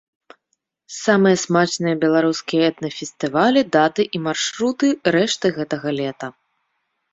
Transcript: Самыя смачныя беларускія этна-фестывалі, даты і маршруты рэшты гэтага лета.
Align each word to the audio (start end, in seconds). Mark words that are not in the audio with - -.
Самыя 1.05 1.35
смачныя 1.43 1.95
беларускія 2.05 2.63
этна-фестывалі, 2.71 3.61
даты 3.77 4.01
і 4.19 4.23
маршруты 4.31 4.87
рэшты 5.19 5.55
гэтага 5.61 5.89
лета. 6.03 6.35